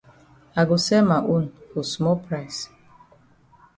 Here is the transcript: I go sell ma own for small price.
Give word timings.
I 0.55 0.61
go 0.69 0.75
sell 0.77 1.05
ma 1.05 1.17
own 1.31 1.51
for 1.71 1.83
small 1.83 2.15
price. 2.15 2.69